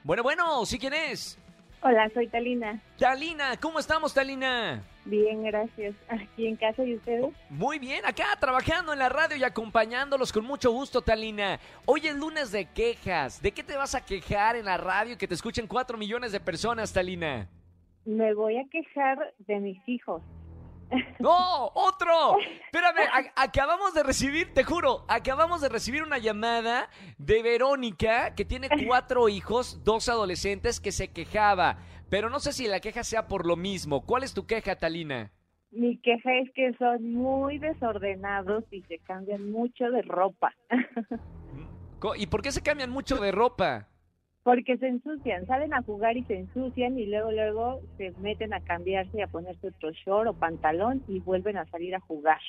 Bueno, 0.08 0.24
bueno, 0.24 0.66
¿sí 0.66 0.80
quién 0.80 0.94
es? 0.94 1.38
Hola, 1.82 2.10
soy 2.14 2.30
Talina. 2.30 2.82
Talina, 2.98 3.58
¿cómo 3.58 3.78
estamos, 3.78 4.14
Talina? 4.14 4.82
Bien, 5.04 5.44
gracias. 5.44 5.96
Aquí 6.08 6.48
en 6.48 6.56
casa 6.56 6.82
y 6.86 6.96
ustedes. 6.96 7.26
Muy 7.50 7.78
bien, 7.78 8.06
acá 8.06 8.28
trabajando 8.40 8.94
en 8.94 9.00
la 9.00 9.10
radio 9.10 9.36
y 9.36 9.44
acompañándolos 9.44 10.32
con 10.32 10.46
mucho 10.46 10.72
gusto, 10.72 11.02
Talina. 11.02 11.60
Hoy 11.86 12.08
es 12.08 12.16
lunes 12.16 12.54
de 12.54 12.68
quejas. 12.72 13.42
¿De 13.42 13.52
qué 13.52 13.64
te 13.64 13.76
vas 13.76 13.96
a 13.96 14.06
quejar 14.06 14.56
en 14.56 14.64
la 14.64 14.78
radio 14.78 15.16
y 15.16 15.18
que 15.18 15.28
te 15.28 15.34
escuchen 15.34 15.68
cuatro 15.68 15.98
millones 15.98 16.32
de 16.32 16.40
personas, 16.40 16.94
Talina? 16.94 17.50
Me 18.06 18.34
voy 18.34 18.56
a 18.60 18.64
quejar 18.70 19.34
de 19.40 19.60
mis 19.60 19.90
hijos. 19.90 20.22
¡No! 21.20 21.72
¡Otro! 21.74 22.38
Espérame, 22.66 23.10
acabamos 23.36 23.94
de 23.94 24.04
recibir, 24.04 24.54
te 24.54 24.64
juro, 24.64 25.06
acabamos 25.08 25.62
de 25.62 25.70
recibir 25.70 26.04
una 26.04 26.18
llamada 26.18 26.90
de 27.18 27.42
Verónica, 27.44 28.36
que 28.36 28.46
tiene 28.46 28.70
cuatro 28.86 29.30
hijos, 29.30 29.84
dos 29.84 30.10
adolescentes, 30.10 30.80
que 30.80 30.92
se 30.92 31.10
quejaba. 31.10 31.78
Pero 32.10 32.30
no 32.30 32.40
sé 32.40 32.54
si 32.54 32.68
la 32.68 32.80
queja 32.80 33.04
sea 33.04 33.28
por 33.28 33.46
lo 33.46 33.56
mismo. 33.56 34.06
¿Cuál 34.06 34.24
es 34.24 34.34
tu 34.34 34.46
queja, 34.46 34.78
Talina? 34.78 35.32
Mi 35.72 35.98
queja 35.98 36.34
es 36.36 36.50
que 36.54 36.74
son 36.80 37.14
muy 37.14 37.58
desordenados 37.58 38.64
y 38.72 38.82
se 38.84 39.00
cambian 39.00 39.52
mucho 39.52 39.92
de 39.92 40.02
ropa. 40.02 40.54
¿Y 42.16 42.28
por 42.28 42.42
qué 42.42 42.52
se 42.52 42.62
cambian 42.62 42.90
mucho 42.90 43.18
de 43.18 43.32
ropa? 43.32 43.88
Porque 44.48 44.78
se 44.78 44.88
ensucian, 44.88 45.46
salen 45.46 45.74
a 45.74 45.82
jugar 45.82 46.16
y 46.16 46.24
se 46.24 46.38
ensucian 46.38 46.98
y 46.98 47.06
luego 47.06 47.34
luego 47.34 47.82
se 47.98 48.12
meten 48.22 48.54
a 48.54 48.62
cambiarse 48.62 49.18
y 49.18 49.22
a 49.22 49.28
ponerse 49.28 49.68
otro 49.68 49.92
short 49.92 50.30
o 50.30 50.34
pantalón 50.34 51.04
y 51.10 51.20
vuelven 51.20 51.58
a 51.58 51.66
salir 51.66 51.94
a 51.94 52.00
jugar. 52.00 52.40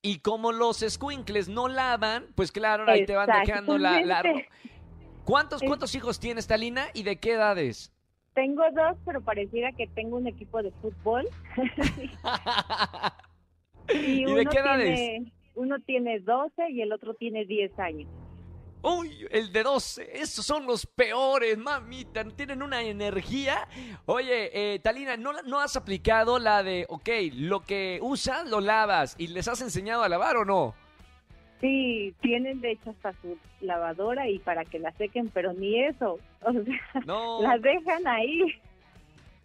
Y 0.00 0.20
como 0.20 0.50
los 0.50 0.78
squinkles 0.78 1.50
no 1.50 1.68
lavan, 1.68 2.24
pues 2.34 2.50
claro, 2.50 2.86
ahí 2.88 3.04
te 3.04 3.14
van 3.14 3.28
dejando 3.44 3.76
la... 3.76 4.00
la. 4.00 4.22
¿Cuántos, 5.26 5.60
¿Cuántos 5.60 5.94
hijos 5.94 6.18
tienes, 6.18 6.46
Talina? 6.46 6.86
¿Y 6.94 7.02
de 7.02 7.16
qué 7.16 7.32
edades? 7.32 7.92
Tengo 8.32 8.62
dos, 8.74 8.96
pero 9.04 9.20
pareciera 9.20 9.72
que 9.72 9.86
tengo 9.88 10.16
un 10.16 10.26
equipo 10.26 10.62
de 10.62 10.70
fútbol. 10.70 11.28
¿Y 13.92 14.24
de 14.24 14.32
uno 14.32 14.50
qué 14.50 14.58
edades? 14.58 14.98
Tiene, 14.98 15.32
uno 15.54 15.76
tiene 15.80 16.20
12 16.20 16.70
y 16.70 16.80
el 16.80 16.94
otro 16.94 17.12
tiene 17.12 17.44
10 17.44 17.78
años. 17.78 18.08
Uy, 18.86 19.26
el 19.30 19.50
de 19.50 19.62
12, 19.62 20.10
esos 20.20 20.44
son 20.44 20.66
los 20.66 20.84
peores, 20.84 21.56
mamita, 21.56 22.22
tienen 22.36 22.62
una 22.62 22.82
energía. 22.82 23.66
Oye, 24.04 24.50
eh, 24.74 24.78
Talina, 24.80 25.16
¿no, 25.16 25.32
¿no 25.42 25.58
has 25.60 25.74
aplicado 25.76 26.38
la 26.38 26.62
de, 26.62 26.84
ok, 26.90 27.08
lo 27.32 27.60
que 27.60 27.98
usas 28.02 28.46
lo 28.48 28.60
lavas 28.60 29.14
y 29.18 29.28
les 29.28 29.48
has 29.48 29.62
enseñado 29.62 30.02
a 30.02 30.08
lavar 30.10 30.36
o 30.36 30.44
no? 30.44 30.74
Sí, 31.62 32.14
tienen 32.20 32.60
de 32.60 32.72
hecho 32.72 32.90
hasta 32.90 33.14
su 33.22 33.38
lavadora 33.62 34.28
y 34.28 34.38
para 34.38 34.66
que 34.66 34.78
la 34.78 34.92
sequen, 34.92 35.30
pero 35.30 35.54
ni 35.54 35.82
eso. 35.82 36.18
O 36.42 36.52
sea, 36.52 37.02
No. 37.06 37.40
las 37.40 37.62
dejan 37.62 38.06
ahí. 38.06 38.42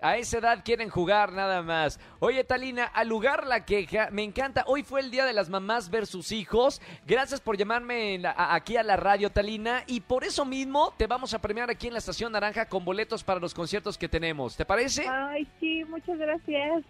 A 0.01 0.15
esa 0.18 0.38
edad 0.38 0.62
quieren 0.63 0.89
jugar 0.89 1.34
nada 1.34 1.62
más. 1.62 2.00
Oye, 2.20 2.44
Talina, 2.46 2.86
al 2.86 3.10
lugar 3.10 3.46
la 3.46 3.65
queja, 3.65 4.08
me 4.12 4.24
encanta. 4.24 4.63
Hoy 4.65 4.84
fue 4.84 5.01
el 5.01 5.12
Día 5.12 5.25
de 5.25 5.34
las 5.34 5.50
Mamás 5.50 5.89
versus 5.89 6.32
Hijos. 6.32 6.82
Gracias 7.06 7.41
por 7.41 7.58
llamarme 7.58 8.18
la- 8.18 8.32
a- 8.32 8.56
aquí 8.56 8.77
a 8.77 8.84
la 8.84 8.96
radio, 8.96 9.29
Talina. 9.29 9.84
Y 9.88 10.00
por 10.00 10.24
eso 10.24 10.46
mismo 10.46 10.94
te 10.98 11.06
vamos 11.08 11.34
a 11.34 11.39
premiar 11.39 11.70
aquí 11.70 11.88
en 11.88 11.94
la 11.94 12.00
Estación 12.00 12.32
Naranja 12.32 12.65
con 12.68 12.86
boletos 12.86 13.24
para 13.25 13.41
los 13.41 13.53
conciertos 13.53 13.98
que 13.98 14.08
tenemos. 14.08 14.56
¿Te 14.56 14.63
parece? 14.65 15.06
Ay, 15.08 15.46
sí, 15.60 15.84
muchas 15.86 16.18
gracias. 16.18 16.84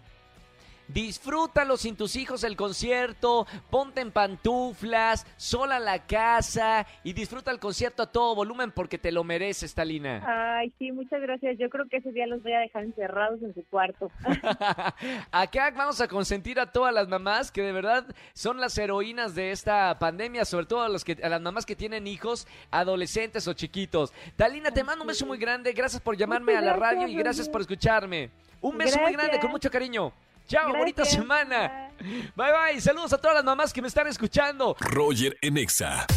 Disfrútalo 0.92 1.76
sin 1.76 1.96
tus 1.96 2.16
hijos 2.16 2.42
el 2.42 2.56
concierto, 2.56 3.46
ponte 3.70 4.00
en 4.00 4.10
pantuflas, 4.10 5.24
sola 5.36 5.78
la 5.78 6.06
casa 6.06 6.84
y 7.04 7.12
disfruta 7.12 7.52
el 7.52 7.60
concierto 7.60 8.02
a 8.02 8.06
todo 8.06 8.34
volumen 8.34 8.72
porque 8.72 8.98
te 8.98 9.12
lo 9.12 9.22
mereces, 9.22 9.72
Talina. 9.72 10.58
Ay, 10.58 10.72
sí, 10.78 10.90
muchas 10.90 11.20
gracias. 11.20 11.58
Yo 11.58 11.70
creo 11.70 11.88
que 11.88 11.98
ese 11.98 12.10
día 12.10 12.26
los 12.26 12.42
voy 12.42 12.54
a 12.54 12.58
dejar 12.58 12.82
encerrados 12.82 13.40
en 13.42 13.54
su 13.54 13.64
cuarto. 13.66 14.10
Acá 15.30 15.70
vamos 15.76 16.00
a 16.00 16.08
consentir 16.08 16.58
a 16.58 16.66
todas 16.66 16.92
las 16.92 17.06
mamás 17.06 17.52
que 17.52 17.62
de 17.62 17.72
verdad 17.72 18.04
son 18.32 18.60
las 18.60 18.76
heroínas 18.76 19.36
de 19.36 19.52
esta 19.52 19.96
pandemia, 20.00 20.44
sobre 20.44 20.66
todo 20.66 20.82
a, 20.82 20.88
los 20.88 21.04
que, 21.04 21.16
a 21.22 21.28
las 21.28 21.40
mamás 21.40 21.66
que 21.66 21.76
tienen 21.76 22.08
hijos 22.08 22.48
adolescentes 22.72 23.46
o 23.46 23.52
chiquitos. 23.52 24.12
Talina, 24.34 24.72
te 24.72 24.82
mando 24.82 25.04
un 25.04 25.08
beso 25.08 25.24
muy 25.24 25.38
grande, 25.38 25.72
gracias 25.72 26.02
por 26.02 26.16
llamarme 26.16 26.52
Muchas 26.52 26.62
a 26.62 26.66
la 26.66 26.76
gracias, 26.76 27.00
radio 27.00 27.08
y 27.08 27.16
gracias 27.16 27.48
por 27.48 27.60
escucharme. 27.60 28.30
Un 28.60 28.76
beso 28.76 29.00
muy 29.00 29.12
grande, 29.12 29.38
con 29.38 29.50
mucho 29.50 29.70
cariño. 29.70 30.12
Chao, 30.50 30.72
bonita 30.72 31.04
semana. 31.04 31.92
Bye 32.34 32.52
bye, 32.72 32.80
saludos 32.80 33.12
a 33.12 33.18
todas 33.18 33.36
las 33.36 33.44
mamás 33.44 33.72
que 33.72 33.80
me 33.80 33.86
están 33.86 34.08
escuchando. 34.08 34.76
Roger 34.80 35.38
en 35.42 35.56
Exa. 35.56 36.08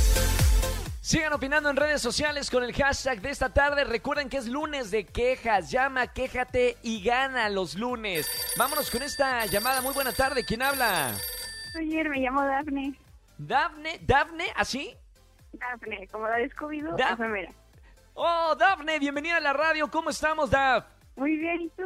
Sigan 1.01 1.33
opinando 1.33 1.69
en 1.69 1.75
redes 1.75 2.01
sociales 2.01 2.49
con 2.49 2.63
el 2.63 2.73
hashtag 2.73 3.21
de 3.21 3.29
esta 3.29 3.53
tarde. 3.53 3.83
Recuerden 3.83 4.29
que 4.29 4.37
es 4.37 4.47
lunes 4.47 4.89
de 4.89 5.05
quejas. 5.05 5.69
Llama, 5.69 6.07
quéjate 6.07 6.77
y 6.81 7.03
gana 7.03 7.47
los 7.49 7.75
lunes. 7.75 8.27
Vámonos 8.57 8.89
con 8.89 9.03
esta 9.03 9.45
llamada. 9.45 9.81
Muy 9.81 9.93
buena 9.93 10.11
tarde. 10.11 10.43
¿Quién 10.43 10.63
habla? 10.63 11.11
Ayer 11.77 12.09
me 12.09 12.17
llamo 12.17 12.43
Daphne. 12.43 12.97
Dafne, 13.37 13.99
Dafne, 14.01 14.45
¿así? 14.55 14.95
Dafne, 15.51 16.07
como 16.07 16.27
la 16.27 16.37
descubrido, 16.37 16.97
Daf-. 16.97 17.19
Oh, 18.15 18.55
Dafne, 18.57 18.97
bienvenida 18.97 19.37
a 19.37 19.41
la 19.41 19.53
radio. 19.53 19.91
¿Cómo 19.91 20.09
estamos, 20.09 20.49
Daf? 20.49 20.85
Muy 21.17 21.37
bien, 21.37 21.61
¿y 21.61 21.69
tú? 21.69 21.83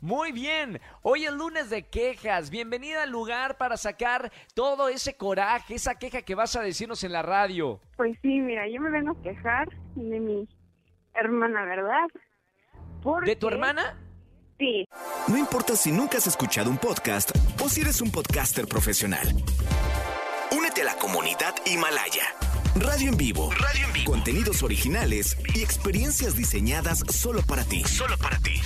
Muy 0.00 0.30
bien. 0.32 0.80
Hoy 1.02 1.24
es 1.24 1.32
lunes 1.32 1.70
de 1.70 1.82
quejas. 1.86 2.50
Bienvenida 2.50 3.02
al 3.02 3.10
lugar 3.10 3.56
para 3.58 3.76
sacar 3.76 4.30
todo 4.54 4.88
ese 4.88 5.16
coraje, 5.16 5.74
esa 5.74 5.96
queja 5.96 6.22
que 6.22 6.34
vas 6.36 6.54
a 6.54 6.60
decirnos 6.62 7.02
en 7.02 7.12
la 7.12 7.22
radio. 7.22 7.80
Pues 7.96 8.16
sí, 8.22 8.38
mira, 8.40 8.68
yo 8.68 8.80
me 8.80 8.90
vengo 8.90 9.12
a 9.18 9.22
quejar 9.22 9.68
de 9.96 10.20
mi 10.20 10.48
hermana, 11.14 11.64
¿verdad? 11.64 12.06
Porque- 13.02 13.30
¿De 13.30 13.36
tu 13.36 13.48
hermana? 13.48 13.96
Sí, 14.58 14.84
No 15.28 15.36
importa 15.38 15.76
si 15.76 15.92
nunca 15.92 16.18
has 16.18 16.26
escuchado 16.26 16.68
un 16.68 16.78
podcast 16.78 17.30
o 17.62 17.68
si 17.68 17.80
eres 17.82 18.00
un 18.00 18.10
podcaster 18.10 18.66
profesional. 18.66 19.28
Únete 20.50 20.82
a 20.82 20.84
la 20.84 20.96
comunidad 20.96 21.54
Himalaya. 21.64 22.24
Radio 22.74 23.10
en 23.10 23.16
vivo. 23.16 23.50
Radio 23.52 23.86
en 23.86 23.92
vivo. 23.92 24.10
Contenidos 24.12 24.62
originales 24.64 25.36
y 25.54 25.62
experiencias 25.62 26.34
diseñadas 26.36 27.00
solo 27.08 27.42
para 27.42 27.62
ti. 27.64 27.84
Solo 27.84 28.16
para 28.18 28.38
ti. 28.38 28.60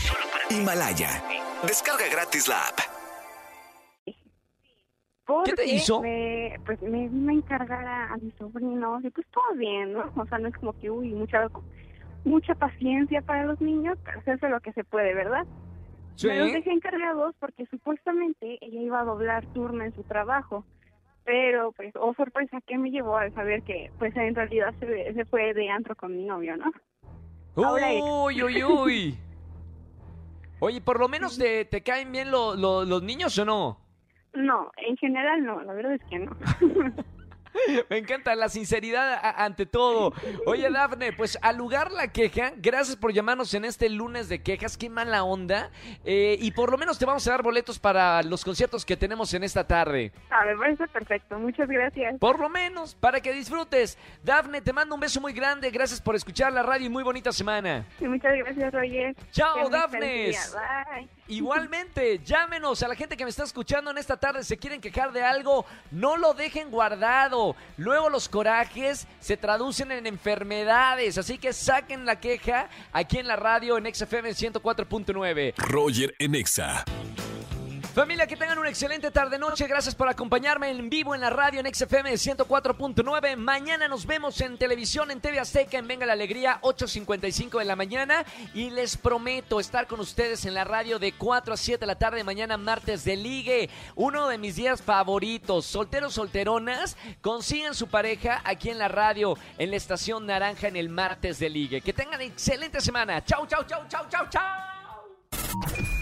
Himalaya. 0.52 1.22
Descarga 1.66 2.08
gratis 2.10 2.48
la 2.48 2.68
app. 2.68 2.78
porque 5.24 5.50
¿Qué 5.50 5.56
te 5.56 5.66
hizo? 5.66 6.00
Me, 6.00 6.56
pues 6.66 6.80
me 6.82 7.08
vine 7.08 7.32
a 7.32 7.36
encargar 7.36 7.86
a, 7.86 8.12
a 8.12 8.16
mis 8.16 8.34
sobrinos 8.34 9.04
y 9.04 9.10
pues 9.10 9.26
todo 9.28 9.54
bien, 9.56 9.92
¿no? 9.92 10.12
O 10.16 10.26
sea, 10.26 10.38
no 10.38 10.48
es 10.48 10.54
como 10.56 10.72
que, 10.78 10.90
uy, 10.90 11.08
mucha, 11.10 11.48
mucha 12.24 12.54
paciencia 12.54 13.22
para 13.22 13.44
los 13.44 13.60
niños, 13.60 13.98
pero 14.04 14.22
se 14.22 14.32
hace 14.32 14.48
lo 14.48 14.60
que 14.60 14.72
se 14.72 14.84
puede, 14.84 15.14
¿verdad? 15.14 15.46
Sí. 16.16 16.28
Me 16.28 16.38
los 16.40 16.52
dejé 16.52 16.72
encargados 16.72 17.34
porque 17.38 17.66
supuestamente 17.66 18.58
ella 18.60 18.80
iba 18.80 19.00
a 19.00 19.04
doblar 19.04 19.46
turno 19.52 19.84
en 19.84 19.94
su 19.94 20.02
trabajo. 20.02 20.64
Pero, 21.24 21.70
pues, 21.72 21.94
oh 21.94 22.12
sorpresa, 22.14 22.58
¿qué 22.66 22.76
me 22.76 22.90
llevó 22.90 23.16
al 23.16 23.32
saber 23.32 23.62
que, 23.62 23.92
pues, 23.98 24.14
en 24.16 24.34
realidad 24.34 24.74
se, 24.80 25.14
se 25.14 25.24
fue 25.24 25.54
de 25.54 25.70
antro 25.70 25.94
con 25.94 26.16
mi 26.16 26.24
novio, 26.24 26.56
¿no? 26.56 26.72
Ahora. 27.54 27.86
Uy, 27.92 28.42
uy, 28.42 28.64
uy. 28.64 29.18
Oye, 30.64 30.80
por 30.80 31.00
lo 31.00 31.08
menos 31.08 31.36
te, 31.36 31.64
te 31.64 31.82
caen 31.82 32.12
bien 32.12 32.30
lo- 32.30 32.54
lo- 32.54 32.84
los 32.84 33.02
niños 33.02 33.36
o 33.36 33.44
no? 33.44 33.80
No, 34.32 34.70
en 34.76 34.96
general 34.96 35.44
no, 35.44 35.60
la 35.60 35.72
verdad 35.72 35.94
es 35.94 36.02
que 36.08 36.20
no. 36.20 36.30
Me 37.90 37.98
encanta 37.98 38.34
la 38.34 38.48
sinceridad 38.48 39.20
ante 39.36 39.66
todo. 39.66 40.12
Oye, 40.46 40.70
Dafne, 40.70 41.12
pues 41.12 41.38
al 41.42 41.56
lugar 41.56 41.92
la 41.92 42.08
queja, 42.08 42.52
gracias 42.56 42.96
por 42.96 43.12
llamarnos 43.12 43.52
en 43.54 43.64
este 43.64 43.88
lunes 43.88 44.28
de 44.28 44.42
quejas, 44.42 44.76
qué 44.76 44.88
mala 44.88 45.24
onda. 45.24 45.70
Eh, 46.04 46.36
y 46.40 46.50
por 46.52 46.70
lo 46.70 46.78
menos 46.78 46.98
te 46.98 47.04
vamos 47.04 47.26
a 47.26 47.32
dar 47.32 47.42
boletos 47.42 47.78
para 47.78 48.22
los 48.22 48.44
conciertos 48.44 48.84
que 48.84 48.96
tenemos 48.96 49.32
en 49.34 49.44
esta 49.44 49.66
tarde. 49.66 50.12
A 50.30 50.44
ver, 50.44 50.56
parece 50.56 50.88
perfecto, 50.88 51.38
muchas 51.38 51.68
gracias. 51.68 52.18
Por 52.18 52.38
lo 52.38 52.48
menos, 52.48 52.94
para 52.94 53.20
que 53.20 53.32
disfrutes. 53.32 53.98
Dafne, 54.22 54.60
te 54.60 54.72
mando 54.72 54.94
un 54.94 55.00
beso 55.00 55.20
muy 55.20 55.32
grande, 55.32 55.70
gracias 55.70 56.00
por 56.00 56.14
escuchar 56.16 56.52
la 56.52 56.62
radio 56.62 56.86
y 56.86 56.90
muy 56.90 57.02
bonita 57.02 57.32
semana. 57.32 57.86
Y 58.00 58.06
muchas 58.06 58.34
gracias, 58.36 58.72
Roger. 58.72 59.14
Chao, 59.30 59.68
día. 59.68 60.40
Bye. 60.52 61.21
Igualmente, 61.28 62.20
llámenos 62.24 62.82
a 62.82 62.88
la 62.88 62.96
gente 62.96 63.16
que 63.16 63.24
me 63.24 63.30
está 63.30 63.44
escuchando 63.44 63.90
en 63.90 63.98
esta 63.98 64.16
tarde. 64.16 64.42
Se 64.42 64.56
quieren 64.56 64.80
quejar 64.80 65.12
de 65.12 65.22
algo, 65.22 65.64
no 65.90 66.16
lo 66.16 66.34
dejen 66.34 66.70
guardado. 66.70 67.54
Luego 67.76 68.10
los 68.10 68.28
corajes 68.28 69.06
se 69.20 69.36
traducen 69.36 69.92
en 69.92 70.06
enfermedades. 70.06 71.18
Así 71.18 71.38
que 71.38 71.52
saquen 71.52 72.06
la 72.06 72.20
queja 72.20 72.68
aquí 72.92 73.18
en 73.18 73.28
la 73.28 73.36
radio 73.36 73.78
en 73.78 73.92
XFM 73.94 74.30
104.9. 74.30 75.54
Roger 75.56 76.14
en 76.18 76.34
Exa. 76.34 76.84
Familia, 77.92 78.26
que 78.26 78.36
tengan 78.36 78.58
una 78.58 78.70
excelente 78.70 79.10
tarde-noche. 79.10 79.66
Gracias 79.66 79.94
por 79.94 80.08
acompañarme 80.08 80.70
en 80.70 80.88
vivo 80.88 81.14
en 81.14 81.20
la 81.20 81.28
radio 81.28 81.60
en 81.60 81.74
XFM 81.74 82.12
104.9. 82.14 83.36
Mañana 83.36 83.86
nos 83.86 84.06
vemos 84.06 84.40
en 84.40 84.56
televisión 84.56 85.10
en 85.10 85.20
TV 85.20 85.38
Azteca 85.38 85.76
en 85.76 85.86
Venga 85.86 86.06
la 86.06 86.14
Alegría, 86.14 86.58
8.55 86.62 87.58
de 87.58 87.66
la 87.66 87.76
mañana. 87.76 88.24
Y 88.54 88.70
les 88.70 88.96
prometo 88.96 89.60
estar 89.60 89.86
con 89.86 90.00
ustedes 90.00 90.46
en 90.46 90.54
la 90.54 90.64
radio 90.64 90.98
de 90.98 91.12
4 91.12 91.52
a 91.52 91.56
7 91.58 91.80
de 91.80 91.86
la 91.86 91.98
tarde, 91.98 92.24
mañana 92.24 92.56
martes 92.56 93.04
de 93.04 93.14
ligue. 93.14 93.68
Uno 93.94 94.26
de 94.26 94.38
mis 94.38 94.56
días 94.56 94.80
favoritos. 94.80 95.66
Solteros, 95.66 96.14
solteronas, 96.14 96.96
consiguen 97.20 97.74
su 97.74 97.88
pareja 97.88 98.40
aquí 98.44 98.70
en 98.70 98.78
la 98.78 98.88
radio, 98.88 99.36
en 99.58 99.70
la 99.70 99.76
estación 99.76 100.24
Naranja 100.24 100.68
en 100.68 100.76
el 100.76 100.88
martes 100.88 101.38
de 101.38 101.50
ligue. 101.50 101.82
Que 101.82 101.92
tengan 101.92 102.22
excelente 102.22 102.80
semana. 102.80 103.22
Chau, 103.22 103.46
chau, 103.46 103.64
chau, 103.64 103.82
chau, 103.86 104.06
chau, 104.08 104.26
chau. 104.30 106.01